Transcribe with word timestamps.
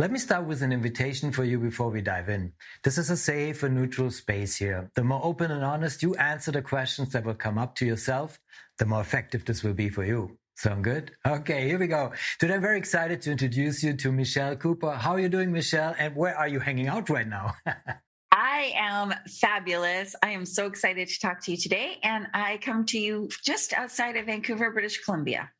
Let 0.00 0.12
me 0.12 0.18
start 0.18 0.46
with 0.46 0.62
an 0.62 0.72
invitation 0.72 1.30
for 1.30 1.44
you 1.44 1.58
before 1.58 1.90
we 1.90 2.00
dive 2.00 2.30
in. 2.30 2.54
This 2.82 2.96
is 2.96 3.10
a 3.10 3.18
safe 3.18 3.62
and 3.62 3.74
neutral 3.74 4.10
space 4.10 4.56
here. 4.56 4.90
The 4.94 5.04
more 5.04 5.20
open 5.22 5.50
and 5.50 5.62
honest 5.62 6.02
you 6.02 6.14
answer 6.14 6.50
the 6.50 6.62
questions 6.62 7.12
that 7.12 7.26
will 7.26 7.34
come 7.34 7.58
up 7.58 7.74
to 7.74 7.84
yourself, 7.84 8.40
the 8.78 8.86
more 8.86 9.02
effective 9.02 9.44
this 9.44 9.62
will 9.62 9.74
be 9.74 9.90
for 9.90 10.02
you. 10.02 10.38
Sound 10.56 10.84
good? 10.84 11.12
Okay, 11.28 11.68
here 11.68 11.78
we 11.78 11.86
go. 11.86 12.12
Today 12.38 12.54
I'm 12.54 12.62
very 12.62 12.78
excited 12.78 13.20
to 13.20 13.30
introduce 13.30 13.82
you 13.82 13.92
to 13.92 14.10
Michelle 14.10 14.56
Cooper. 14.56 14.92
How 14.92 15.12
are 15.12 15.20
you 15.20 15.28
doing, 15.28 15.52
Michelle? 15.52 15.94
And 15.98 16.16
where 16.16 16.34
are 16.34 16.48
you 16.48 16.60
hanging 16.60 16.88
out 16.88 17.10
right 17.10 17.28
now? 17.28 17.52
I 18.32 18.72
am 18.78 19.12
fabulous. 19.28 20.16
I 20.22 20.30
am 20.30 20.46
so 20.46 20.64
excited 20.64 21.08
to 21.08 21.20
talk 21.20 21.44
to 21.44 21.50
you 21.50 21.58
today. 21.58 21.98
And 22.02 22.26
I 22.32 22.56
come 22.62 22.86
to 22.86 22.98
you 22.98 23.28
just 23.44 23.74
outside 23.74 24.16
of 24.16 24.24
Vancouver, 24.24 24.70
British 24.70 25.04
Columbia. 25.04 25.50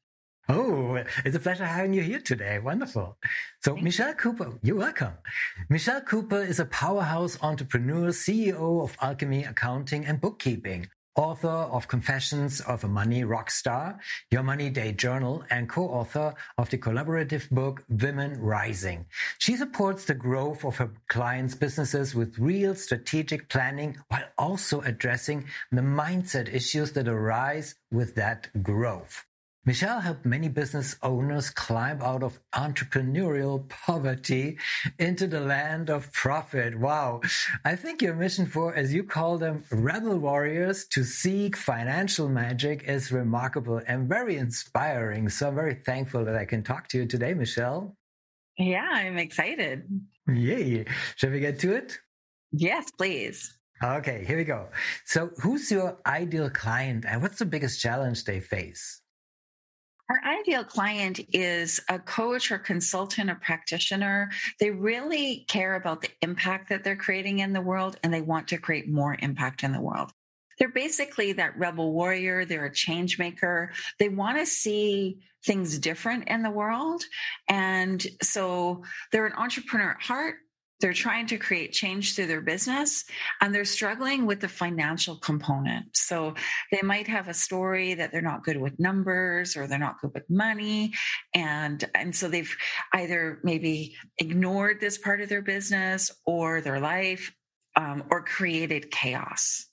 Oh, 0.53 1.01
it's 1.25 1.37
a 1.37 1.39
pleasure 1.39 1.65
having 1.65 1.93
you 1.93 2.03
here 2.03 2.19
today. 2.19 2.59
Wonderful. 2.59 3.17
So, 3.61 3.75
Thank 3.75 3.85
Michelle 3.85 4.09
you. 4.09 4.15
Cooper, 4.15 4.59
you're 4.63 4.75
welcome. 4.75 5.13
Michelle 5.69 6.01
Cooper 6.01 6.43
is 6.43 6.59
a 6.59 6.65
powerhouse 6.65 7.39
entrepreneur, 7.41 8.09
CEO 8.09 8.83
of 8.83 8.97
Alchemy 9.01 9.45
Accounting 9.45 10.05
and 10.05 10.21
Bookkeeping, 10.21 10.89
author 11.15 11.47
of 11.47 11.87
Confessions 11.87 12.61
of 12.63 12.83
a 12.83 12.89
Money 12.89 13.23
Rockstar, 13.23 14.01
Your 14.33 14.43
Money 14.43 14.71
Date 14.71 14.97
Journal, 14.97 15.45
and 15.51 15.69
co-author 15.69 16.35
of 16.59 16.69
the 16.69 16.79
collaborative 16.79 17.49
book 17.51 17.85
Women 17.89 18.41
Rising. 18.41 19.07
She 19.39 19.55
supports 19.55 20.05
the 20.05 20.15
growth 20.15 20.65
of 20.65 20.79
her 20.79 20.91
clients' 21.07 21.55
businesses 21.55 22.13
with 22.13 22.41
real 22.41 22.75
strategic 22.75 23.49
planning 23.49 23.99
while 24.09 24.25
also 24.37 24.81
addressing 24.81 25.45
the 25.71 25.83
mindset 25.83 26.53
issues 26.53 26.91
that 26.95 27.07
arise 27.07 27.77
with 27.93 28.17
that 28.17 28.49
growth. 28.65 29.27
Michelle 29.71 30.01
helped 30.01 30.27
many 30.27 30.49
business 30.49 30.97
owners 31.01 31.49
climb 31.49 32.03
out 32.03 32.25
of 32.25 32.41
entrepreneurial 32.53 33.69
poverty 33.69 34.59
into 34.99 35.29
the 35.29 35.39
land 35.39 35.89
of 35.89 36.13
profit. 36.13 36.77
Wow. 36.77 37.21
I 37.65 37.77
think 37.77 38.03
your 38.03 38.17
mission 38.17 38.47
for, 38.47 38.75
as 38.75 38.93
you 38.93 39.05
call 39.05 39.39
them, 39.39 39.63
rebel 39.71 40.19
warriors 40.19 40.87
to 40.87 41.05
seek 41.05 41.57
financial 41.57 42.29
magic 42.29 42.83
is 42.89 43.13
remarkable 43.13 43.81
and 43.87 44.09
very 44.09 44.39
inspiring. 44.39 45.29
So 45.29 45.47
I'm 45.47 45.55
very 45.55 45.77
thankful 45.77 46.25
that 46.25 46.35
I 46.35 46.47
can 46.47 46.65
talk 46.65 46.89
to 46.89 46.99
you 46.99 47.07
today, 47.07 47.33
Michelle. 47.33 47.97
Yeah, 48.59 48.89
I'm 48.91 49.19
excited. 49.19 49.85
Yay. 50.27 50.85
Shall 51.15 51.31
we 51.31 51.39
get 51.39 51.61
to 51.61 51.77
it? 51.77 51.97
Yes, 52.51 52.91
please. 52.91 53.57
Okay, 53.85 54.25
here 54.27 54.37
we 54.37 54.43
go. 54.43 54.67
So, 55.05 55.31
who's 55.41 55.71
your 55.71 55.97
ideal 56.07 56.51
client 56.51 57.05
and 57.07 57.23
what's 57.23 57.39
the 57.39 57.47
biggest 57.47 57.81
challenge 57.81 58.25
they 58.25 58.41
face? 58.41 59.01
Our 60.11 60.21
ideal 60.25 60.65
client 60.65 61.21
is 61.33 61.81
a 61.89 62.01
coach 62.01 62.51
or 62.51 62.59
consultant 62.59 63.31
or 63.31 63.37
practitioner. 63.37 64.33
They 64.59 64.73
really 64.73 65.45
care 65.47 65.77
about 65.77 66.01
the 66.01 66.11
impact 66.21 66.69
that 66.71 66.83
they're 66.83 66.97
creating 66.97 67.39
in 67.39 67.53
the 67.53 67.61
world 67.61 67.97
and 68.03 68.13
they 68.13 68.21
want 68.21 68.49
to 68.49 68.59
create 68.59 68.89
more 68.89 69.17
impact 69.21 69.63
in 69.63 69.71
the 69.73 69.81
world. 69.81 70.11
They're 70.59 70.69
basically 70.69 71.35
that 71.35 71.57
rebel 71.57 71.93
warrior. 71.93 72.45
They're 72.45 72.67
a 72.67 72.75
change 72.75 73.21
maker. 73.21 73.71
They 74.01 74.09
want 74.09 74.39
to 74.39 74.47
see 74.47 75.21
things 75.47 75.79
different 75.79 76.27
in 76.27 76.43
the 76.43 76.51
world. 76.51 77.05
And 77.49 78.05
so 78.21 78.83
they're 79.13 79.27
an 79.27 79.35
entrepreneur 79.35 79.93
at 79.93 80.03
heart 80.03 80.39
they're 80.81 80.93
trying 80.93 81.27
to 81.27 81.39
create 81.39 81.73
change 81.73 82.15
through 82.15 82.27
their 82.27 82.41
business 82.41 83.05
and 83.41 83.55
they're 83.55 83.65
struggling 83.65 84.27
with 84.27 84.41
the 84.41 84.49
financial 84.49 85.17
component. 85.17 85.87
So 85.95 86.35
they 86.73 86.83
might 86.83 87.07
have 87.07 87.29
a 87.29 87.35
story 87.35 87.95
that 87.95 88.13
they're 88.13 88.23
not 88.23 88.43
good 88.43 88.57
with 88.57 88.79
numbers 88.79 89.57
or 89.57 89.67
they're 89.67 89.79
not 89.79 90.01
good 90.01 90.13
with 90.15 90.29
money. 90.29 90.93
And, 91.35 91.85
and 91.95 92.15
so 92.15 92.29
they've 92.29 92.55
either 92.95 93.39
maybe 93.43 93.95
ignored 94.19 94.81
this 94.81 94.99
part 94.99 95.21
of 95.21 95.29
their 95.29 95.43
business 95.43 96.11
or 96.27 96.61
their 96.61 96.81
life 96.81 97.33
um, 97.77 98.05
or 98.11 98.23
created 98.25 98.91
chaos. 98.91 99.67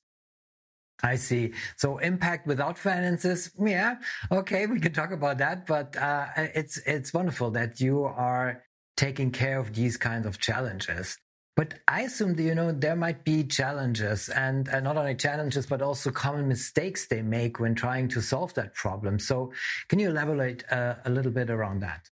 I 1.03 1.15
see. 1.15 1.53
So 1.75 1.99
impact 1.99 2.47
without 2.47 2.77
finances, 2.77 3.51
yeah, 3.59 3.97
okay, 4.31 4.65
we 4.65 4.79
can 4.79 4.93
talk 4.93 5.11
about 5.11 5.37
that. 5.37 5.67
But 5.67 5.95
uh, 5.95 6.25
it's 6.35 6.77
it's 6.87 7.13
wonderful 7.13 7.51
that 7.51 7.79
you 7.79 8.03
are 8.03 8.63
taking 8.97 9.31
care 9.31 9.59
of 9.59 9.73
these 9.73 9.95
kinds 9.95 10.25
of 10.25 10.39
challenges. 10.39 11.17
But 11.55 11.73
I 11.87 12.01
assume, 12.01 12.39
you 12.39 12.53
know, 12.53 12.71
there 12.71 12.95
might 12.95 13.23
be 13.23 13.43
challenges 13.43 14.29
and, 14.29 14.67
and 14.67 14.83
not 14.83 14.95
only 14.95 15.15
challenges, 15.15 15.65
but 15.65 15.81
also 15.81 16.11
common 16.11 16.47
mistakes 16.47 17.07
they 17.07 17.23
make 17.23 17.59
when 17.59 17.73
trying 17.73 18.09
to 18.09 18.21
solve 18.21 18.53
that 18.53 18.75
problem. 18.75 19.17
So 19.17 19.51
can 19.87 19.97
you 19.97 20.09
elaborate 20.09 20.63
uh, 20.71 20.95
a 21.05 21.09
little 21.09 21.31
bit 21.31 21.49
around 21.49 21.79
that? 21.79 22.09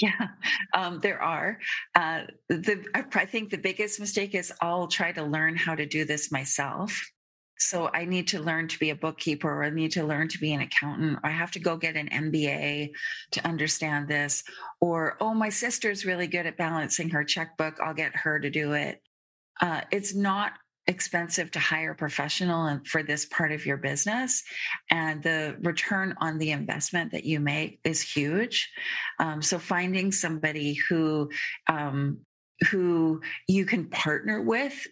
Yeah, 0.00 0.28
um, 0.74 1.00
there 1.00 1.22
are. 1.22 1.58
Uh, 1.94 2.22
the 2.48 2.84
I 2.94 3.26
think 3.26 3.50
the 3.50 3.58
biggest 3.58 4.00
mistake 4.00 4.34
is 4.34 4.52
I'll 4.60 4.88
try 4.88 5.12
to 5.12 5.22
learn 5.22 5.56
how 5.56 5.74
to 5.74 5.84
do 5.84 6.04
this 6.04 6.32
myself, 6.32 7.00
so 7.60 7.90
I 7.92 8.06
need 8.06 8.28
to 8.28 8.40
learn 8.40 8.68
to 8.68 8.78
be 8.78 8.88
a 8.88 8.96
bookkeeper 8.96 9.48
or 9.48 9.64
I 9.64 9.70
need 9.70 9.92
to 9.92 10.04
learn 10.04 10.28
to 10.28 10.38
be 10.38 10.52
an 10.54 10.62
accountant. 10.62 11.18
Or 11.22 11.28
I 11.28 11.32
have 11.32 11.50
to 11.52 11.58
go 11.58 11.76
get 11.76 11.94
an 11.94 12.08
MBA 12.08 12.92
to 13.32 13.46
understand 13.46 14.08
this. 14.08 14.42
Or, 14.80 15.18
oh, 15.20 15.34
my 15.34 15.50
sister's 15.50 16.06
really 16.06 16.26
good 16.26 16.46
at 16.46 16.56
balancing 16.56 17.10
her 17.10 17.22
checkbook. 17.22 17.78
I'll 17.78 17.94
get 17.94 18.16
her 18.16 18.40
to 18.40 18.48
do 18.48 18.72
it. 18.72 19.02
Uh, 19.60 19.82
it's 19.90 20.14
not 20.14 20.52
expensive 20.86 21.50
to 21.50 21.58
hire 21.58 21.92
a 21.92 21.94
professional 21.94 22.80
for 22.86 23.02
this 23.02 23.26
part 23.26 23.52
of 23.52 23.66
your 23.66 23.76
business 23.76 24.42
and 24.90 25.22
the 25.22 25.54
return 25.60 26.14
on 26.18 26.38
the 26.38 26.50
investment 26.50 27.12
that 27.12 27.24
you 27.24 27.38
make 27.38 27.78
is 27.84 28.00
huge 28.00 28.72
um, 29.20 29.40
so 29.42 29.58
finding 29.58 30.10
somebody 30.10 30.74
who 30.88 31.30
um, 31.68 32.18
who 32.70 33.20
you 33.46 33.64
can 33.66 33.88
partner 33.88 34.42
with 34.42 34.86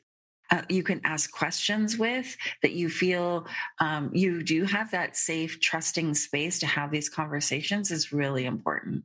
uh, 0.51 0.63
you 0.69 0.83
can 0.83 1.01
ask 1.05 1.31
questions 1.31 1.99
with 1.99 2.37
that 2.63 2.73
you 2.73 2.89
feel 2.89 3.47
um, 3.81 4.11
you 4.13 4.43
do 4.43 4.65
have 4.65 4.91
that 4.91 5.17
safe 5.17 5.61
trusting 5.61 6.15
space 6.15 6.59
to 6.59 6.67
have 6.67 6.91
these 6.91 7.09
conversations 7.09 7.91
is 7.91 8.13
really 8.13 8.45
important 8.47 9.05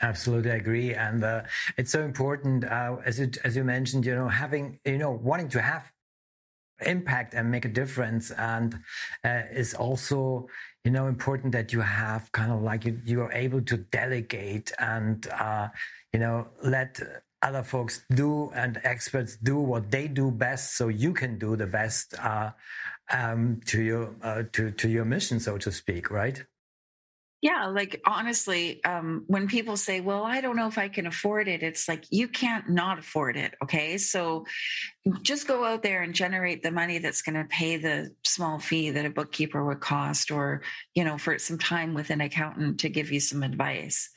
Absolutely, 0.00 0.52
I 0.52 0.56
agree, 0.56 0.94
and 0.94 1.24
uh, 1.24 1.42
it's 1.76 1.90
so 1.90 2.02
important 2.02 2.64
uh, 2.64 2.98
as 3.04 3.18
you 3.18 3.30
as 3.42 3.56
you 3.56 3.64
mentioned. 3.64 4.06
You 4.06 4.14
know, 4.14 4.28
having 4.28 4.78
you 4.84 4.96
know 4.96 5.10
wanting 5.10 5.48
to 5.48 5.60
have 5.60 5.90
impact 6.86 7.34
and 7.34 7.50
make 7.50 7.64
a 7.64 7.68
difference, 7.68 8.30
and 8.30 8.78
uh, 9.24 9.42
is 9.50 9.74
also 9.74 10.46
you 10.84 10.92
know 10.92 11.08
important 11.08 11.52
that 11.52 11.72
you 11.72 11.80
have 11.80 12.30
kind 12.30 12.52
of 12.52 12.62
like 12.62 12.84
you 12.84 13.00
you 13.04 13.20
are 13.22 13.32
able 13.32 13.60
to 13.62 13.76
delegate 13.76 14.70
and 14.78 15.26
uh, 15.38 15.66
you 16.12 16.20
know 16.20 16.46
let 16.62 17.00
other 17.42 17.62
folks 17.62 18.04
do 18.14 18.50
and 18.54 18.80
experts 18.84 19.36
do 19.36 19.58
what 19.58 19.90
they 19.90 20.08
do 20.08 20.30
best 20.30 20.76
so 20.76 20.88
you 20.88 21.12
can 21.12 21.38
do 21.38 21.56
the 21.56 21.66
best 21.66 22.14
uh, 22.18 22.50
um, 23.12 23.60
to 23.66 23.82
your 23.82 24.14
uh, 24.22 24.42
to 24.52 24.70
to 24.72 24.88
your 24.88 25.04
mission 25.04 25.38
so 25.40 25.56
to 25.58 25.70
speak 25.70 26.10
right? 26.10 26.44
Yeah 27.40 27.66
like 27.66 28.00
honestly 28.04 28.82
um, 28.84 29.22
when 29.28 29.46
people 29.46 29.76
say 29.76 30.00
well 30.00 30.24
i 30.24 30.40
don't 30.40 30.56
know 30.56 30.66
if 30.66 30.76
i 30.76 30.88
can 30.88 31.06
afford 31.06 31.46
it 31.46 31.62
it's 31.62 31.86
like 31.86 32.04
you 32.10 32.26
can't 32.26 32.68
not 32.68 32.98
afford 32.98 33.36
it 33.36 33.54
okay? 33.62 33.98
So 33.98 34.44
just 35.22 35.46
go 35.46 35.64
out 35.64 35.84
there 35.84 36.02
and 36.02 36.12
generate 36.12 36.64
the 36.64 36.72
money 36.72 36.98
that's 36.98 37.22
going 37.22 37.36
to 37.36 37.44
pay 37.44 37.76
the 37.76 38.12
small 38.24 38.58
fee 38.58 38.90
that 38.90 39.06
a 39.06 39.10
bookkeeper 39.10 39.64
would 39.64 39.80
cost 39.80 40.32
or 40.32 40.62
you 40.96 41.04
know 41.04 41.16
for 41.18 41.38
some 41.38 41.58
time 41.58 41.94
with 41.94 42.10
an 42.10 42.20
accountant 42.20 42.80
to 42.80 42.88
give 42.88 43.12
you 43.12 43.20
some 43.20 43.44
advice 43.44 44.10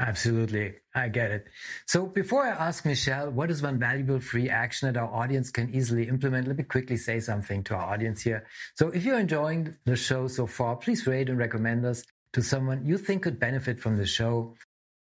Absolutely. 0.00 0.76
I 0.94 1.08
get 1.08 1.30
it. 1.30 1.46
So 1.86 2.06
before 2.06 2.46
I 2.46 2.50
ask 2.50 2.86
Michelle, 2.86 3.30
what 3.30 3.50
is 3.50 3.60
one 3.60 3.78
valuable 3.78 4.18
free 4.18 4.48
action 4.48 4.90
that 4.90 4.98
our 4.98 5.12
audience 5.12 5.50
can 5.50 5.72
easily 5.74 6.08
implement? 6.08 6.48
Let 6.48 6.56
me 6.56 6.64
quickly 6.64 6.96
say 6.96 7.20
something 7.20 7.62
to 7.64 7.74
our 7.74 7.92
audience 7.92 8.22
here. 8.22 8.46
So 8.76 8.88
if 8.88 9.04
you're 9.04 9.18
enjoying 9.18 9.76
the 9.84 9.96
show 9.96 10.26
so 10.26 10.46
far, 10.46 10.76
please 10.76 11.06
rate 11.06 11.28
and 11.28 11.38
recommend 11.38 11.84
us 11.84 12.02
to 12.32 12.42
someone 12.42 12.86
you 12.86 12.96
think 12.96 13.24
could 13.24 13.38
benefit 13.38 13.78
from 13.78 13.98
the 13.98 14.06
show. 14.06 14.54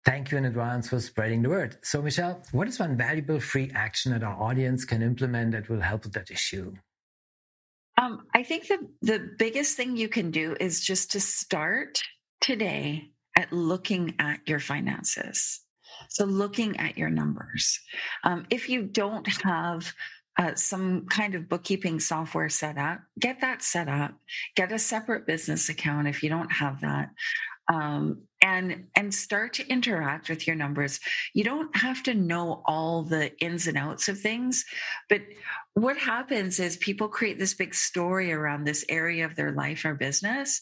Thank 0.07 0.31
you 0.31 0.39
in 0.39 0.47
advance 0.47 0.89
for 0.89 0.99
spreading 0.99 1.43
the 1.43 1.51
word. 1.51 1.77
So 1.83 2.01
Michelle, 2.01 2.41
what 2.53 2.67
is 2.67 2.79
one 2.79 2.97
valuable 2.97 3.39
free 3.39 3.71
action 3.75 4.13
that 4.13 4.23
our 4.23 4.41
audience 4.41 4.87
can 4.87 5.03
implement 5.03 5.53
that 5.53 5.69
will 5.69 5.81
help 5.81 6.05
with 6.05 6.15
that 6.15 6.31
issue? 6.31 6.73
Um, 8.01 8.27
I 8.35 8.43
think 8.45 8.69
the, 8.69 8.79
the 9.03 9.31
biggest 9.39 9.77
thing 9.77 9.99
you 9.99 10.09
can 10.09 10.31
do 10.31 10.57
is 10.59 10.81
just 10.81 11.11
to 11.13 11.21
start 11.21 12.03
today 12.41 13.11
at 13.37 13.53
looking 13.53 14.15
at 14.19 14.41
your 14.47 14.61
finances. 14.61 15.61
So, 16.09 16.25
looking 16.25 16.79
at 16.79 16.99
your 16.99 17.11
numbers. 17.11 17.81
Um, 18.25 18.47
if 18.51 18.69
you 18.69 18.83
don't 18.83 19.27
have 19.43 19.93
uh, 20.39 20.55
some 20.55 21.07
kind 21.07 21.35
of 21.35 21.49
bookkeeping 21.49 22.01
software 22.01 22.49
set 22.49 22.77
up, 22.77 23.01
get 23.19 23.41
that 23.41 23.63
set 23.63 23.89
up. 23.89 24.15
Get 24.55 24.73
a 24.73 24.79
separate 24.79 25.27
business 25.27 25.69
account 25.69 26.09
if 26.09 26.23
you 26.23 26.29
don't 26.29 26.53
have 26.53 26.81
that. 26.83 27.11
Um, 27.69 28.27
and 28.43 28.87
and 28.95 29.13
start 29.13 29.55
to 29.55 29.67
interact 29.67 30.29
with 30.29 30.47
your 30.47 30.57
numbers 30.57 31.01
you 31.35 31.43
don't 31.43 31.75
have 31.77 32.03
to 32.03 32.15
know 32.15 32.63
all 32.67 33.03
the 33.03 33.37
ins 33.39 33.67
and 33.67 33.79
outs 33.79 34.09
of 34.09 34.21
things 34.21 34.65
but 35.09 35.21
what 35.75 35.97
happens 35.97 36.61
is 36.61 36.77
people 36.77 37.09
create 37.09 37.39
this 37.39 37.55
big 37.55 37.75
story 37.75 38.33
around 38.33 38.65
this 38.65 38.85
area 38.89 39.25
of 39.25 39.37
their 39.37 39.53
life 39.53 39.85
or 39.85 39.95
business 39.95 40.61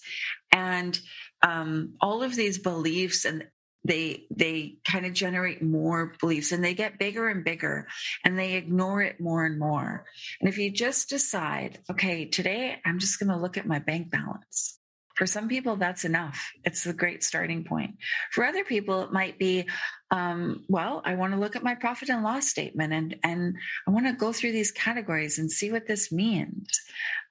and 0.53 1.01
um, 1.45 1.95
all 2.01 2.23
of 2.23 2.35
these 2.35 2.59
beliefs 2.59 3.25
and 3.25 3.45
they 3.85 4.25
they 4.31 4.77
kind 4.91 5.05
of 5.05 5.13
generate 5.13 5.63
more 5.63 6.15
beliefs 6.19 6.53
and 6.53 6.65
they 6.65 6.75
get 6.75 6.99
bigger 6.99 7.29
and 7.29 7.45
bigger 7.45 7.87
and 8.25 8.39
they 8.39 8.55
ignore 8.55 9.03
it 9.03 9.21
more 9.21 9.45
and 9.45 9.59
more. 9.59 10.07
And 10.41 10.49
if 10.49 10.57
you 10.59 10.71
just 10.71 11.11
decide 11.11 11.81
okay 11.91 12.25
today 12.25 12.81
i'm 12.85 12.99
just 12.99 13.19
going 13.19 13.31
to 13.31 13.37
look 13.37 13.59
at 13.59 13.67
my 13.67 13.79
bank 13.79 14.11
balance 14.11 14.79
for 15.17 15.27
some 15.27 15.49
people 15.49 15.77
that's 15.77 16.05
enough. 16.05 16.51
It's 16.65 16.87
a 16.87 16.93
great 16.93 17.23
starting 17.23 17.63
point. 17.63 17.97
For 18.33 18.45
other 18.45 18.65
people 18.65 19.03
it 19.03 19.13
might 19.13 19.39
be 19.39 19.69
um, 20.11 20.65
well 20.69 21.03
i 21.05 21.15
want 21.15 21.35
to 21.35 21.39
look 21.39 21.55
at 21.55 21.63
my 21.63 21.75
profit 21.75 22.09
and 22.09 22.25
loss 22.25 22.49
statement 22.49 22.95
and 22.95 23.17
and 23.23 23.57
i 23.87 23.91
want 23.91 24.07
to 24.07 24.15
go 24.15 24.33
through 24.33 24.53
these 24.53 24.73
categories 24.73 25.39
and 25.39 25.53
see 25.53 25.71
what 25.71 25.87
this 25.87 26.11
means. 26.11 26.71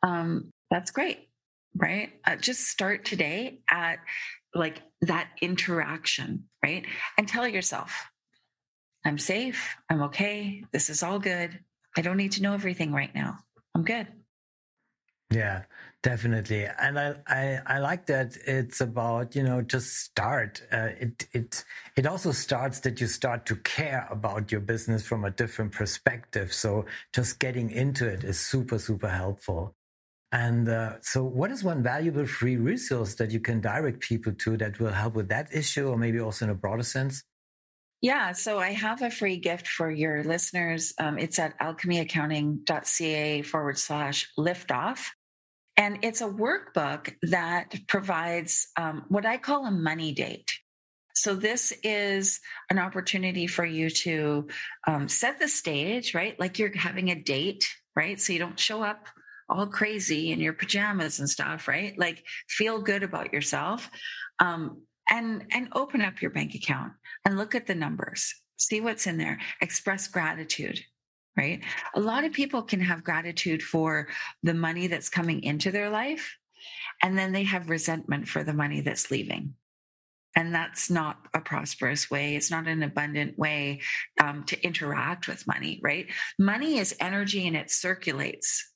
Um, 0.04 0.52
that's 0.70 0.92
great 0.92 1.30
right 1.76 2.12
uh, 2.26 2.36
just 2.36 2.68
start 2.68 3.06
today 3.06 3.60
at 3.70 4.00
like 4.56 4.82
that 5.02 5.30
interaction, 5.42 6.46
right? 6.64 6.86
And 7.18 7.28
tell 7.28 7.48
yourself, 7.48 8.06
I'm 9.06 9.18
safe. 9.18 9.76
I'm 9.90 10.04
okay. 10.04 10.64
This 10.72 10.90
is 10.90 11.04
all 11.04 11.20
good. 11.20 11.60
I 11.98 12.02
don't 12.02 12.18
need 12.18 12.34
to 12.34 12.44
know 12.44 12.54
everything 12.54 12.92
right 12.92 13.14
now. 13.14 13.40
I'm 13.76 13.84
good. 13.84 14.08
Yeah, 15.32 15.64
definitely. 16.04 16.66
And 16.66 17.00
I, 17.00 17.16
I, 17.26 17.60
I 17.66 17.80
like 17.80 18.06
that 18.06 18.38
it's 18.46 18.82
about, 18.82 19.36
you 19.36 19.42
know, 19.42 19.64
just 19.64 19.98
start. 19.98 20.62
Uh, 20.72 20.90
it, 21.00 21.28
it, 21.34 21.66
it 21.98 22.06
also 22.06 22.32
starts 22.32 22.82
that 22.82 23.02
you 23.02 23.08
start 23.08 23.48
to 23.48 23.56
care 23.56 24.08
about 24.12 24.52
your 24.52 24.62
business 24.62 25.06
from 25.06 25.26
a 25.26 25.32
different 25.32 25.72
perspective. 25.72 26.54
So 26.54 26.86
just 27.14 27.40
getting 27.40 27.72
into 27.72 28.08
it 28.08 28.24
is 28.24 28.40
super, 28.40 28.78
super 28.78 29.10
helpful. 29.10 29.76
And 30.34 30.68
uh, 30.68 30.94
so, 31.02 31.24
what 31.24 31.52
is 31.52 31.64
one 31.64 31.84
valuable 31.84 32.26
free 32.26 32.58
resource 32.58 33.14
that 33.16 33.30
you 33.30 33.40
can 33.40 33.62
direct 33.62 34.00
people 34.00 34.34
to 34.40 34.58
that 34.58 34.80
will 34.80 34.92
help 34.92 35.14
with 35.14 35.30
that 35.30 35.54
issue, 35.54 35.88
or 35.88 35.96
maybe 35.96 36.20
also 36.20 36.46
in 36.46 36.52
a 36.52 36.56
broader 36.56 36.82
sense? 36.82 37.24
Yeah, 38.02 38.32
so 38.32 38.58
I 38.58 38.72
have 38.72 39.04
a 39.04 39.12
free 39.12 39.38
gift 39.38 39.68
for 39.68 39.92
your 39.92 40.24
listeners. 40.24 40.92
Um, 41.00 41.20
it's 41.20 41.38
at 41.38 41.58
alchemyaccounting.ca 41.60 43.44
forward 43.44 43.78
slash 43.78 44.28
liftoff. 44.38 45.06
And 45.78 46.00
it's 46.02 46.22
a 46.22 46.28
workbook 46.28 47.14
that 47.22 47.76
provides 47.88 48.68
um, 48.76 49.06
what 49.10 49.28
I 49.28 49.38
call 49.38 49.68
a 49.68 49.72
money 49.72 50.14
date. 50.14 50.52
So, 51.14 51.36
this 51.36 51.72
is 51.84 52.40
an 52.72 52.80
opportunity 52.80 53.46
for 53.46 53.66
you 53.66 53.92
to 53.92 54.48
um, 54.88 55.08
set 55.08 55.38
the 55.38 55.48
stage, 55.48 56.16
right? 56.16 56.40
Like 56.40 56.58
you're 56.58 56.76
having 56.76 57.12
a 57.12 57.22
date, 57.22 57.68
right? 57.96 58.20
So 58.20 58.34
you 58.34 58.40
don't 58.40 58.60
show 58.60 58.82
up 58.82 59.06
all 59.50 59.68
crazy 59.68 60.32
in 60.32 60.40
your 60.40 60.54
pajamas 60.54 61.20
and 61.20 61.30
stuff, 61.30 61.68
right? 61.68 61.98
Like 61.98 62.24
feel 62.50 62.82
good 62.82 63.04
about 63.04 63.34
yourself. 63.34 63.90
Um, 64.40 64.84
and 65.10 65.46
and 65.52 65.68
open 65.74 66.02
up 66.02 66.22
your 66.22 66.32
bank 66.32 66.56
account 66.56 66.94
and 67.26 67.38
look 67.38 67.56
at 67.56 67.68
the 67.68 67.76
numbers. 67.76 68.34
See 68.58 68.80
what's 68.80 69.08
in 69.08 69.18
there. 69.18 69.40
Express 69.62 70.08
gratitude 70.08 70.80
right? 71.38 71.64
A 71.96 72.00
lot 72.00 72.26
of 72.26 72.32
people 72.32 72.62
can 72.62 72.80
have 72.80 73.04
gratitude 73.04 73.64
for 73.64 74.08
the 74.44 74.54
money 74.54 74.88
that's 74.88 75.10
coming 75.10 75.44
into 75.44 75.72
their 75.72 75.90
life, 75.90 76.38
and 77.02 77.18
then 77.18 77.32
they 77.32 77.44
have 77.44 77.70
resentment 77.70 78.28
for 78.28 78.44
the 78.44 78.54
money 78.54 78.82
that's 78.82 79.12
leaving. 79.12 79.56
And 80.36 80.54
that's 80.54 80.90
not 80.90 81.18
a 81.34 81.40
prosperous 81.40 82.10
way. 82.10 82.36
It's 82.36 82.50
not 82.50 82.68
an 82.68 82.82
abundant 82.82 83.38
way 83.38 83.82
um, 84.22 84.44
to 84.46 84.64
interact 84.64 85.28
with 85.28 85.46
money, 85.46 85.80
right? 85.84 86.08
Money 86.40 86.80
is 86.80 86.96
energy 87.00 87.46
and 87.46 87.56
it 87.56 87.70
circulates. 87.70 88.73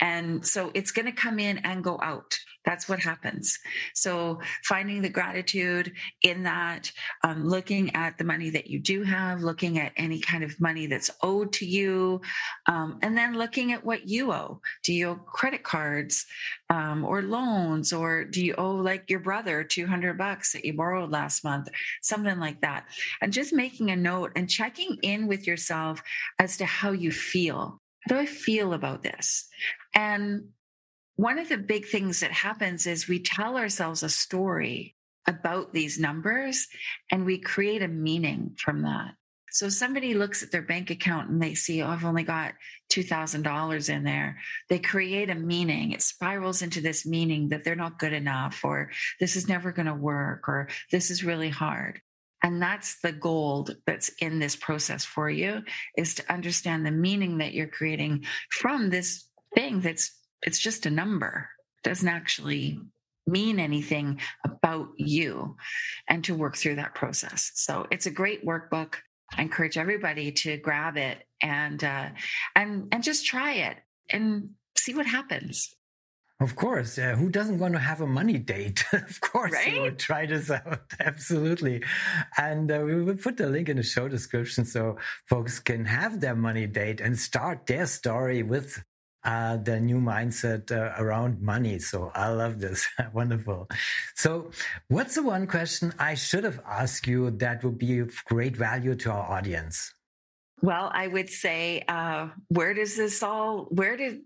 And 0.00 0.46
so 0.46 0.70
it's 0.74 0.90
going 0.90 1.06
to 1.06 1.12
come 1.12 1.38
in 1.38 1.58
and 1.58 1.84
go 1.84 1.98
out. 2.02 2.38
That's 2.64 2.86
what 2.86 3.00
happens. 3.00 3.58
So 3.94 4.40
finding 4.64 5.00
the 5.00 5.08
gratitude 5.08 5.92
in 6.22 6.42
that, 6.42 6.92
um, 7.24 7.48
looking 7.48 7.94
at 7.94 8.18
the 8.18 8.24
money 8.24 8.50
that 8.50 8.66
you 8.66 8.78
do 8.78 9.02
have, 9.04 9.42
looking 9.42 9.78
at 9.78 9.92
any 9.96 10.20
kind 10.20 10.44
of 10.44 10.60
money 10.60 10.86
that's 10.86 11.10
owed 11.22 11.50
to 11.54 11.66
you, 11.66 12.20
um, 12.66 12.98
and 13.00 13.16
then 13.16 13.38
looking 13.38 13.72
at 13.72 13.84
what 13.86 14.06
you 14.06 14.32
owe. 14.32 14.60
Do 14.82 14.92
you 14.92 15.08
owe 15.08 15.14
credit 15.14 15.62
cards 15.62 16.26
um, 16.68 17.04
or 17.04 17.22
loans, 17.22 17.92
or 17.92 18.24
do 18.24 18.44
you 18.44 18.54
owe 18.58 18.74
like 18.74 19.08
your 19.08 19.20
brother 19.20 19.64
200 19.64 20.18
bucks 20.18 20.52
that 20.52 20.64
you 20.66 20.74
borrowed 20.74 21.10
last 21.10 21.44
month? 21.44 21.68
Something 22.02 22.38
like 22.38 22.60
that. 22.60 22.86
And 23.22 23.32
just 23.32 23.54
making 23.54 23.90
a 23.90 23.96
note 23.96 24.32
and 24.36 24.50
checking 24.50 24.98
in 25.02 25.26
with 25.26 25.46
yourself 25.46 26.02
as 26.38 26.58
to 26.58 26.66
how 26.66 26.92
you 26.92 27.12
feel 27.12 27.80
how 28.00 28.14
do 28.14 28.20
I 28.20 28.26
feel 28.26 28.72
about 28.72 29.02
this? 29.02 29.48
And 29.94 30.48
one 31.16 31.38
of 31.38 31.48
the 31.48 31.58
big 31.58 31.86
things 31.86 32.20
that 32.20 32.30
happens 32.30 32.86
is 32.86 33.08
we 33.08 33.20
tell 33.20 33.56
ourselves 33.56 34.02
a 34.02 34.08
story 34.08 34.94
about 35.26 35.72
these 35.72 35.98
numbers 35.98 36.68
and 37.10 37.26
we 37.26 37.38
create 37.38 37.82
a 37.82 37.88
meaning 37.88 38.56
from 38.56 38.82
that. 38.82 39.14
So 39.50 39.68
somebody 39.68 40.14
looks 40.14 40.42
at 40.42 40.52
their 40.52 40.62
bank 40.62 40.90
account 40.90 41.30
and 41.30 41.42
they 41.42 41.54
see, 41.54 41.82
oh, 41.82 41.88
I've 41.88 42.04
only 42.04 42.22
got 42.22 42.54
$2,000 42.92 43.88
in 43.88 44.04
there. 44.04 44.38
They 44.68 44.78
create 44.78 45.30
a 45.30 45.34
meaning. 45.34 45.92
It 45.92 46.02
spirals 46.02 46.62
into 46.62 46.80
this 46.80 47.06
meaning 47.06 47.48
that 47.48 47.64
they're 47.64 47.74
not 47.74 47.98
good 47.98 48.12
enough, 48.12 48.64
or 48.64 48.90
this 49.18 49.36
is 49.36 49.48
never 49.48 49.72
going 49.72 49.86
to 49.86 49.94
work, 49.94 50.48
or 50.48 50.68
this 50.92 51.10
is 51.10 51.24
really 51.24 51.48
hard. 51.48 52.00
And 52.48 52.62
that's 52.62 52.98
the 53.02 53.12
gold 53.12 53.76
that's 53.84 54.08
in 54.22 54.38
this 54.38 54.56
process 54.56 55.04
for 55.04 55.28
you 55.28 55.62
is 55.98 56.14
to 56.14 56.32
understand 56.32 56.86
the 56.86 56.90
meaning 56.90 57.36
that 57.38 57.52
you're 57.52 57.66
creating 57.66 58.24
from 58.50 58.88
this 58.88 59.26
thing 59.54 59.82
that's 59.82 60.18
it's 60.40 60.58
just 60.58 60.86
a 60.86 60.90
number. 60.90 61.46
It 61.84 61.90
doesn't 61.90 62.08
actually 62.08 62.80
mean 63.26 63.60
anything 63.60 64.20
about 64.46 64.88
you 64.96 65.56
and 66.08 66.24
to 66.24 66.34
work 66.34 66.56
through 66.56 66.76
that 66.76 66.94
process. 66.94 67.50
So 67.54 67.86
it's 67.90 68.06
a 68.06 68.10
great 68.10 68.46
workbook. 68.46 68.94
I 69.36 69.42
encourage 69.42 69.76
everybody 69.76 70.32
to 70.32 70.56
grab 70.56 70.96
it 70.96 71.18
and 71.42 71.84
uh, 71.84 72.08
and 72.56 72.88
and 72.92 73.04
just 73.04 73.26
try 73.26 73.52
it 73.56 73.76
and 74.08 74.52
see 74.74 74.94
what 74.94 75.04
happens. 75.04 75.74
Of 76.40 76.54
course. 76.54 76.98
Uh, 76.98 77.16
who 77.16 77.30
doesn't 77.30 77.58
want 77.58 77.74
to 77.74 77.80
have 77.80 78.00
a 78.00 78.06
money 78.06 78.38
date? 78.38 78.84
of 78.92 79.20
course. 79.20 79.52
Right? 79.52 79.74
You 79.74 79.82
would 79.82 79.98
try 79.98 80.26
this 80.26 80.50
out. 80.50 80.82
Absolutely. 81.00 81.82
And 82.36 82.70
uh, 82.70 82.82
we 82.84 83.02
will 83.02 83.16
put 83.16 83.36
the 83.36 83.48
link 83.48 83.68
in 83.68 83.76
the 83.76 83.82
show 83.82 84.08
description 84.08 84.64
so 84.64 84.98
folks 85.26 85.58
can 85.58 85.84
have 85.84 86.20
their 86.20 86.36
money 86.36 86.66
date 86.66 87.00
and 87.00 87.18
start 87.18 87.66
their 87.66 87.86
story 87.86 88.44
with 88.44 88.82
uh, 89.24 89.56
the 89.56 89.80
new 89.80 90.00
mindset 90.00 90.70
uh, 90.70 90.94
around 91.02 91.42
money. 91.42 91.80
So 91.80 92.12
I 92.14 92.28
love 92.28 92.60
this. 92.60 92.86
Wonderful. 93.12 93.68
So 94.14 94.52
what's 94.86 95.16
the 95.16 95.24
one 95.24 95.48
question 95.48 95.92
I 95.98 96.14
should 96.14 96.44
have 96.44 96.60
asked 96.64 97.08
you 97.08 97.32
that 97.32 97.64
would 97.64 97.78
be 97.78 97.98
of 97.98 98.24
great 98.26 98.56
value 98.56 98.94
to 98.94 99.10
our 99.10 99.28
audience? 99.28 99.92
Well, 100.60 100.90
I 100.92 101.06
would 101.06 101.28
say, 101.28 101.84
uh, 101.86 102.28
where 102.48 102.74
does 102.74 102.96
this 102.96 103.22
all? 103.22 103.66
Where 103.70 103.96
did? 103.96 104.22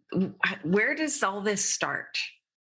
Where 0.63 0.95
does 0.95 1.23
all 1.23 1.43
this 1.43 1.65
start? 1.65 2.19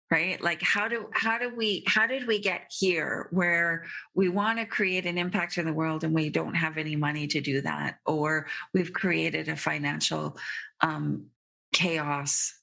Right? 0.09 0.41
Like, 0.41 0.61
how 0.61 0.87
do 0.87 1.07
how 1.11 1.37
do 1.37 1.53
we 1.55 1.83
how 1.87 2.07
did 2.07 2.27
we 2.27 2.39
get 2.39 2.71
here 2.71 3.27
where 3.31 3.85
we 4.15 4.29
want 4.29 4.59
to 4.59 4.65
create 4.65 5.05
an 5.05 5.17
impact 5.17 5.57
in 5.57 5.65
the 5.65 5.73
world 5.73 6.03
and 6.03 6.13
we 6.13 6.29
don't 6.29 6.55
have 6.55 6.77
any 6.77 6.95
money 6.95 7.27
to 7.27 7.41
do 7.41 7.61
that, 7.61 7.99
or 8.05 8.47
we've 8.73 8.93
created 8.93 9.49
a 9.49 9.55
financial 9.55 10.37
um, 10.81 11.27
chaos 11.73 12.53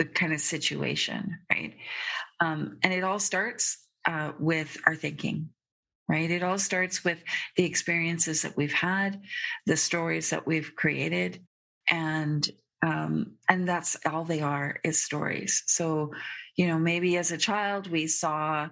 the 0.00 0.04
kind 0.06 0.32
of 0.32 0.40
situation, 0.40 1.38
right? 1.52 1.74
Um, 2.40 2.78
and 2.82 2.90
it 2.90 3.04
all 3.04 3.18
starts 3.18 3.86
uh, 4.06 4.32
with 4.38 4.78
our 4.86 4.94
thinking 4.94 5.50
right? 6.10 6.28
It 6.28 6.42
all 6.42 6.58
starts 6.58 7.04
with 7.04 7.22
the 7.56 7.64
experiences 7.64 8.42
that 8.42 8.56
we've 8.56 8.72
had, 8.72 9.22
the 9.66 9.76
stories 9.76 10.30
that 10.30 10.44
we've 10.44 10.74
created, 10.74 11.40
and 11.88 12.48
um, 12.82 13.34
and 13.48 13.68
that's 13.68 13.96
all 14.04 14.24
they 14.24 14.40
are 14.40 14.80
is 14.82 15.00
stories. 15.00 15.62
So, 15.66 16.12
you 16.56 16.66
know, 16.66 16.78
maybe 16.78 17.16
as 17.16 17.30
a 17.30 17.38
child 17.38 17.88
we 17.88 18.08
saw, 18.08 18.70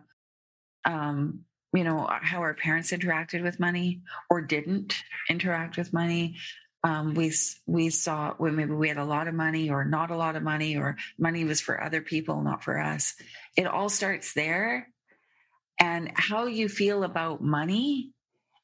um, 0.85 1.45
you 1.73 1.85
know, 1.85 2.09
how 2.11 2.41
our 2.41 2.55
parents 2.55 2.91
interacted 2.91 3.45
with 3.45 3.61
money 3.61 4.01
or 4.31 4.41
didn't 4.41 4.97
interact 5.31 5.77
with 5.77 5.93
money. 5.93 6.39
Um, 6.83 7.15
we 7.15 7.33
we 7.67 7.91
saw 7.91 8.35
when 8.39 8.57
maybe 8.57 8.73
we 8.73 8.89
had 8.89 8.97
a 8.97 9.05
lot 9.05 9.29
of 9.29 9.35
money 9.35 9.71
or 9.71 9.85
not 9.85 10.11
a 10.11 10.17
lot 10.17 10.35
of 10.35 10.43
money 10.43 10.77
or 10.77 10.97
money 11.19 11.45
was 11.45 11.61
for 11.61 11.81
other 11.81 12.01
people, 12.01 12.43
not 12.43 12.65
for 12.65 12.81
us. 12.81 13.15
It 13.57 13.67
all 13.67 13.91
starts 13.91 14.33
there 14.33 14.89
and 15.79 16.11
how 16.15 16.47
you 16.47 16.69
feel 16.69 17.05
about 17.05 17.43
money 17.43 18.11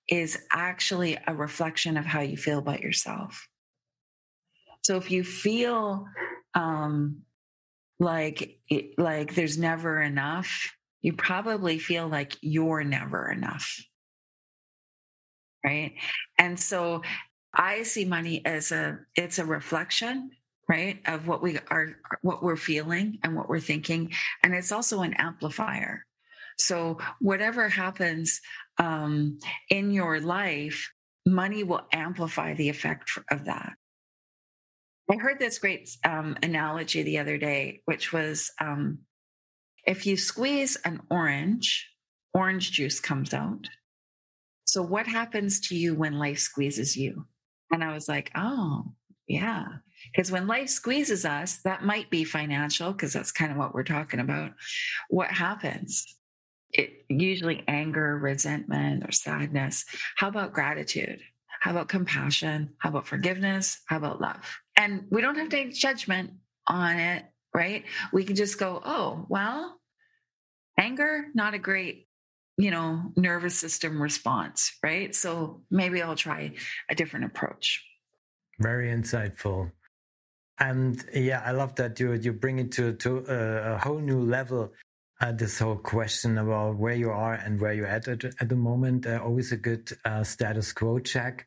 is 0.08 0.38
actually 0.52 1.18
a 1.26 1.34
reflection 1.34 1.96
of 1.96 2.04
how 2.04 2.20
you 2.20 2.36
feel 2.36 2.58
about 2.58 2.80
yourself. 2.80 3.48
So 4.82 4.96
if 4.96 5.10
you 5.10 5.24
feel 5.24 6.06
um, 6.54 7.22
like 7.98 8.58
like 8.98 9.34
there's 9.34 9.56
never 9.56 10.02
enough, 10.02 10.72
you 11.00 11.14
probably 11.14 11.78
feel 11.78 12.06
like 12.08 12.36
you're 12.42 12.84
never 12.84 13.30
enough. 13.30 13.80
Right? 15.64 15.94
And 16.38 16.60
so 16.60 17.02
I 17.54 17.84
see 17.84 18.04
money 18.04 18.44
as 18.44 18.72
a 18.72 18.98
it's 19.16 19.38
a 19.38 19.44
reflection 19.44 20.30
right 20.68 21.00
of 21.06 21.28
what 21.28 21.42
we 21.42 21.58
are 21.70 21.96
what 22.22 22.42
we're 22.42 22.56
feeling 22.56 23.18
and 23.22 23.36
what 23.36 23.48
we're 23.48 23.60
thinking 23.60 24.12
and 24.42 24.54
it's 24.54 24.72
also 24.72 25.02
an 25.02 25.12
amplifier 25.14 26.04
so 26.58 26.98
whatever 27.20 27.68
happens 27.68 28.40
um, 28.78 29.38
in 29.70 29.90
your 29.90 30.20
life 30.20 30.90
money 31.26 31.62
will 31.62 31.82
amplify 31.92 32.54
the 32.54 32.68
effect 32.68 33.10
of 33.30 33.44
that 33.46 33.72
I 35.10 35.16
heard 35.16 35.38
this 35.38 35.58
great 35.58 35.90
um, 36.04 36.36
analogy 36.42 37.02
the 37.02 37.18
other 37.18 37.36
day, 37.36 37.82
which 37.84 38.12
was 38.12 38.50
um, 38.58 39.00
if 39.86 40.06
you 40.06 40.16
squeeze 40.16 40.76
an 40.84 41.02
orange, 41.10 41.90
orange 42.32 42.72
juice 42.72 43.00
comes 43.00 43.34
out. 43.34 43.68
So, 44.64 44.82
what 44.82 45.06
happens 45.06 45.60
to 45.68 45.76
you 45.76 45.94
when 45.94 46.18
life 46.18 46.38
squeezes 46.38 46.96
you? 46.96 47.26
And 47.70 47.84
I 47.84 47.92
was 47.92 48.08
like, 48.08 48.30
oh, 48.34 48.94
yeah. 49.28 49.66
Because 50.10 50.32
when 50.32 50.46
life 50.46 50.68
squeezes 50.68 51.24
us, 51.24 51.58
that 51.64 51.84
might 51.84 52.08
be 52.10 52.24
financial, 52.24 52.92
because 52.92 53.12
that's 53.12 53.32
kind 53.32 53.52
of 53.52 53.58
what 53.58 53.74
we're 53.74 53.84
talking 53.84 54.20
about. 54.20 54.52
What 55.10 55.30
happens? 55.30 56.04
It 56.74 57.04
usually 57.08 57.62
anger, 57.68 58.18
resentment, 58.18 59.04
or 59.06 59.12
sadness. 59.12 59.84
How 60.16 60.28
about 60.28 60.52
gratitude? 60.52 61.20
How 61.60 61.70
about 61.70 61.88
compassion? 61.88 62.74
How 62.78 62.90
about 62.90 63.06
forgiveness? 63.06 63.80
How 63.86 63.96
about 63.96 64.20
love? 64.20 64.60
And 64.76 65.06
we 65.10 65.22
don't 65.22 65.36
have 65.36 65.48
to 65.48 65.56
take 65.56 65.72
judgment 65.72 66.32
on 66.66 66.98
it, 66.98 67.24
right? 67.54 67.84
We 68.12 68.24
can 68.24 68.34
just 68.34 68.58
go, 68.58 68.82
oh, 68.84 69.24
well, 69.28 69.80
anger, 70.78 71.28
not 71.34 71.54
a 71.54 71.58
great, 71.58 72.08
you 72.58 72.72
know, 72.72 73.12
nervous 73.16 73.56
system 73.56 74.02
response, 74.02 74.76
right? 74.82 75.14
So 75.14 75.62
maybe 75.70 76.02
I'll 76.02 76.16
try 76.16 76.52
a 76.90 76.94
different 76.94 77.26
approach. 77.26 77.84
Very 78.58 78.88
insightful. 78.88 79.70
And 80.58 81.04
yeah, 81.14 81.42
I 81.44 81.52
love 81.52 81.74
that 81.76 81.98
you 81.98 82.12
you 82.12 82.32
bring 82.32 82.58
it 82.58 82.70
to 82.72 82.92
to 82.94 83.26
uh, 83.26 83.74
a 83.74 83.78
whole 83.78 83.98
new 83.98 84.20
level. 84.20 84.72
Uh, 85.20 85.32
this 85.32 85.60
whole 85.60 85.76
question 85.76 86.38
about 86.38 86.76
where 86.76 86.94
you 86.94 87.08
are 87.10 87.34
and 87.34 87.60
where 87.60 87.72
you're 87.72 87.86
at 87.86 88.08
at, 88.08 88.24
at 88.24 88.48
the 88.48 88.56
moment. 88.56 89.06
Uh, 89.06 89.20
always 89.22 89.52
a 89.52 89.56
good 89.56 89.90
uh, 90.04 90.24
status 90.24 90.72
quo 90.72 90.98
check. 90.98 91.46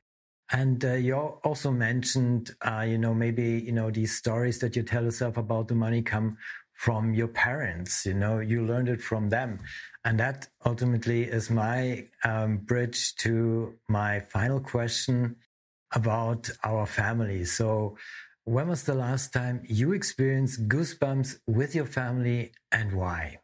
And 0.49 0.83
uh, 0.85 0.93
you 0.93 1.15
also 1.15 1.71
mentioned, 1.71 2.55
uh, 2.61 2.85
you 2.87 2.97
know, 2.97 3.13
maybe, 3.13 3.61
you 3.65 3.73
know, 3.73 3.91
these 3.91 4.15
stories 4.15 4.59
that 4.59 4.75
you 4.77 4.83
tell 4.83 5.03
yourself 5.03 5.35
about 5.35 5.67
the 5.67 5.75
money 5.75 6.01
come 6.01 6.37
from 6.71 7.13
your 7.13 7.27
parents, 7.27 8.05
you 8.05 8.13
know, 8.13 8.39
you 8.39 8.65
learned 8.65 8.87
it 8.87 9.01
from 9.01 9.29
them. 9.29 9.59
And 10.05 10.19
that 10.19 10.47
ultimately 10.65 11.23
is 11.23 11.49
my 11.49 12.05
um, 12.23 12.57
bridge 12.57 13.15
to 13.17 13.73
my 13.89 14.21
final 14.21 14.61
question 14.61 15.35
about 15.93 16.49
our 16.63 16.85
family. 16.85 17.45
So, 17.45 17.97
when 18.45 18.69
was 18.69 18.83
the 18.83 18.93
last 18.93 19.33
time 19.33 19.63
you 19.67 19.91
experienced 19.91 20.69
goosebumps 20.69 21.39
with 21.47 21.75
your 21.75 21.85
family 21.85 22.53
and 22.71 22.93
why? 22.93 23.39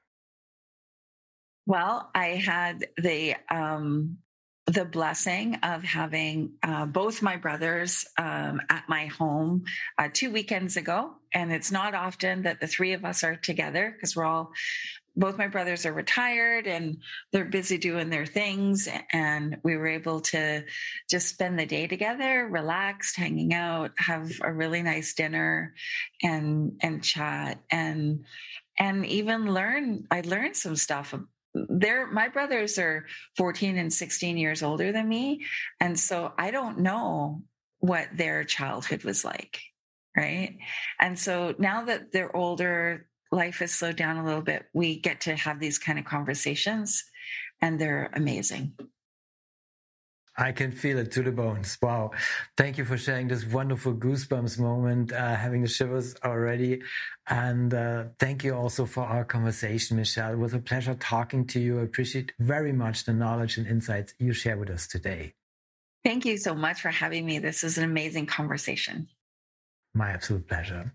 Well, 1.65 2.09
I 2.13 2.27
had 2.27 2.87
the 2.97 3.35
um, 3.49 4.17
the 4.67 4.85
blessing 4.85 5.55
of 5.55 5.83
having 5.83 6.53
uh, 6.63 6.85
both 6.85 7.21
my 7.21 7.35
brothers 7.35 8.05
um, 8.17 8.61
at 8.69 8.87
my 8.87 9.07
home 9.07 9.65
uh, 9.97 10.07
two 10.11 10.31
weekends 10.31 10.77
ago. 10.77 11.11
And 11.33 11.51
it's 11.51 11.71
not 11.71 11.93
often 11.93 12.43
that 12.43 12.61
the 12.61 12.67
three 12.67 12.93
of 12.93 13.03
us 13.03 13.23
are 13.23 13.35
together 13.35 13.91
because 13.91 14.15
we're 14.15 14.23
all, 14.23 14.51
both 15.17 15.37
my 15.37 15.47
brothers 15.47 15.85
are 15.85 15.91
retired 15.91 16.65
and 16.65 16.99
they're 17.31 17.43
busy 17.43 17.77
doing 17.77 18.09
their 18.09 18.25
things. 18.25 18.87
And 19.11 19.57
we 19.63 19.75
were 19.75 19.87
able 19.87 20.21
to 20.21 20.63
just 21.09 21.27
spend 21.27 21.59
the 21.59 21.65
day 21.65 21.87
together, 21.87 22.47
relaxed, 22.47 23.17
hanging 23.17 23.53
out, 23.53 23.91
have 23.97 24.31
a 24.41 24.51
really 24.51 24.81
nice 24.81 25.13
dinner 25.13 25.73
and, 26.21 26.79
and 26.81 27.03
chat 27.03 27.59
and, 27.69 28.23
and 28.79 29.05
even 29.05 29.53
learn, 29.53 30.07
I 30.09 30.21
learned 30.21 30.55
some 30.55 30.77
stuff 30.77 31.13
they're 31.53 32.07
my 32.07 32.29
brothers 32.29 32.77
are 32.77 33.05
14 33.37 33.77
and 33.77 33.93
16 33.93 34.37
years 34.37 34.63
older 34.63 34.91
than 34.91 35.07
me. 35.07 35.45
And 35.79 35.99
so 35.99 36.33
i 36.37 36.51
don't 36.51 36.79
know 36.79 37.43
what 37.79 38.07
their 38.15 38.43
childhood 38.43 39.03
was 39.03 39.25
like 39.25 39.59
right? 40.15 40.57
And 40.99 41.17
so 41.17 41.55
now 41.57 41.85
that 41.85 42.11
they're 42.11 42.35
older 42.35 43.07
life 43.31 43.59
has 43.59 43.73
slowed 43.73 43.95
down 43.95 44.17
a 44.17 44.25
little 44.25 44.41
bit. 44.41 44.65
We 44.73 44.99
get 44.99 45.21
to 45.21 45.35
have 45.35 45.59
these 45.59 45.79
kind 45.79 45.97
of 45.97 46.05
conversations 46.05 47.03
and 47.61 47.79
they're 47.79 48.11
amazing 48.13 48.73
I 50.37 50.51
can 50.51 50.71
feel 50.71 50.97
it 50.97 51.11
to 51.11 51.21
the 51.21 51.31
bones. 51.31 51.77
Wow. 51.81 52.11
Thank 52.57 52.77
you 52.77 52.85
for 52.85 52.97
sharing 52.97 53.27
this 53.27 53.45
wonderful 53.45 53.93
goosebumps 53.93 54.59
moment, 54.59 55.11
uh, 55.11 55.35
having 55.35 55.61
the 55.61 55.67
shivers 55.67 56.15
already. 56.23 56.81
And 57.27 57.73
uh, 57.73 58.05
thank 58.19 58.43
you 58.43 58.55
also 58.55 58.85
for 58.85 59.03
our 59.03 59.23
conversation, 59.23 59.97
Michelle. 59.97 60.33
It 60.33 60.39
was 60.39 60.53
a 60.53 60.59
pleasure 60.59 60.95
talking 60.95 61.45
to 61.47 61.59
you. 61.59 61.79
I 61.79 61.83
appreciate 61.83 62.33
very 62.39 62.73
much 62.73 63.05
the 63.05 63.13
knowledge 63.13 63.57
and 63.57 63.67
insights 63.67 64.15
you 64.17 64.33
share 64.33 64.57
with 64.57 64.69
us 64.69 64.87
today. 64.87 65.33
Thank 66.03 66.25
you 66.25 66.37
so 66.37 66.53
much 66.53 66.81
for 66.81 66.89
having 66.89 67.25
me. 67.25 67.39
This 67.39 67.63
is 67.63 67.77
an 67.77 67.83
amazing 67.83 68.25
conversation. 68.25 69.07
My 69.93 70.09
absolute 70.09 70.47
pleasure. 70.47 70.93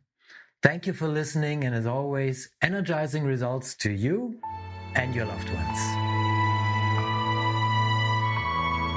Thank 0.62 0.86
you 0.86 0.92
for 0.92 1.06
listening. 1.06 1.64
And 1.64 1.74
as 1.74 1.86
always, 1.86 2.50
energizing 2.60 3.24
results 3.24 3.74
to 3.76 3.92
you 3.92 4.40
and 4.94 5.14
your 5.14 5.26
loved 5.26 5.48
ones. 5.50 6.07